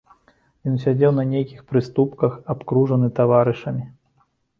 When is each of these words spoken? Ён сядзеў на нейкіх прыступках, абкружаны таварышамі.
Ён 0.69 0.77
сядзеў 0.85 1.11
на 1.17 1.25
нейкіх 1.33 1.59
прыступках, 1.71 2.39
абкружаны 2.55 3.11
таварышамі. 3.21 3.83